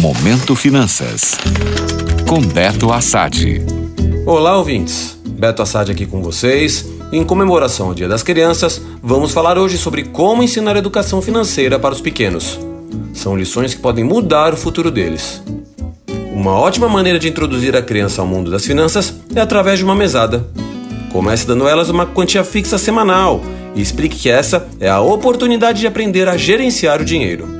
[0.00, 1.36] Momento Finanças.
[2.26, 3.62] Com Beto Assad.
[4.24, 5.20] Olá, ouvintes.
[5.26, 6.86] Beto Assad aqui com vocês.
[7.12, 11.92] Em comemoração ao Dia das Crianças, vamos falar hoje sobre como ensinar educação financeira para
[11.92, 12.58] os pequenos.
[13.12, 15.42] São lições que podem mudar o futuro deles.
[16.32, 19.94] Uma ótima maneira de introduzir a criança ao mundo das finanças é através de uma
[19.94, 20.48] mesada.
[21.12, 23.42] Comece dando elas uma quantia fixa semanal
[23.74, 27.59] e explique que essa é a oportunidade de aprender a gerenciar o dinheiro.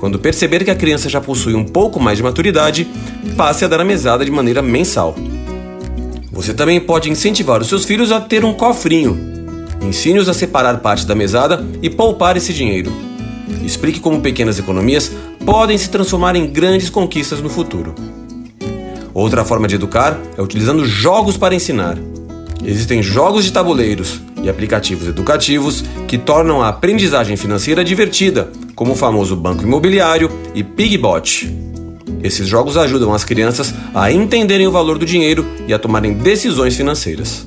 [0.00, 2.88] Quando perceber que a criança já possui um pouco mais de maturidade,
[3.36, 5.14] passe a dar a mesada de maneira mensal.
[6.32, 9.18] Você também pode incentivar os seus filhos a ter um cofrinho.
[9.82, 12.90] Ensine-os a separar parte da mesada e poupar esse dinheiro.
[13.62, 15.12] Explique como pequenas economias
[15.44, 17.94] podem se transformar em grandes conquistas no futuro.
[19.12, 21.98] Outra forma de educar é utilizando jogos para ensinar.
[22.64, 28.96] Existem jogos de tabuleiros e aplicativos educativos que tornam a aprendizagem financeira divertida, como o
[28.96, 31.54] famoso Banco Imobiliário e Pigbot.
[32.22, 36.74] Esses jogos ajudam as crianças a entenderem o valor do dinheiro e a tomarem decisões
[36.74, 37.46] financeiras.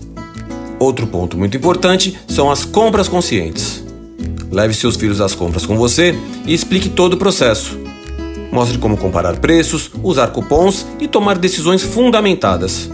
[0.78, 3.84] Outro ponto muito importante são as compras conscientes.
[4.52, 7.80] Leve seus filhos às compras com você e explique todo o processo.
[8.52, 12.92] Mostre como comparar preços, usar cupons e tomar decisões fundamentadas.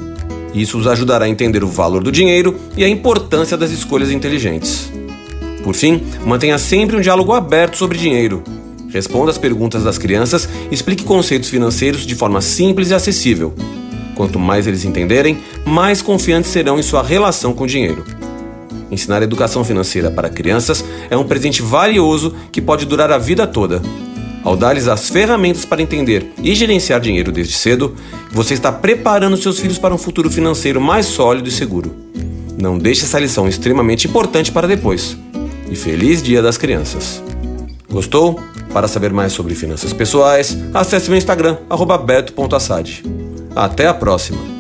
[0.54, 4.90] Isso os ajudará a entender o valor do dinheiro e a importância das escolhas inteligentes.
[5.64, 8.44] Por fim, mantenha sempre um diálogo aberto sobre dinheiro.
[8.90, 13.54] Responda às perguntas das crianças e explique conceitos financeiros de forma simples e acessível.
[14.16, 18.04] Quanto mais eles entenderem, mais confiantes serão em sua relação com o dinheiro.
[18.92, 23.82] Ensinar educação financeira para crianças é um presente valioso que pode durar a vida toda.
[24.44, 27.96] Ao dar-lhes as ferramentas para entender e gerenciar dinheiro desde cedo,
[28.32, 31.94] você está preparando seus filhos para um futuro financeiro mais sólido e seguro.
[32.58, 35.16] Não deixe essa lição extremamente importante para depois.
[35.72, 37.22] E feliz Dia das Crianças!
[37.90, 38.40] Gostou?
[38.74, 41.58] Para saber mais sobre finanças pessoais, acesse meu Instagram,
[41.98, 43.04] beto.assad.
[43.56, 44.59] Até a próxima!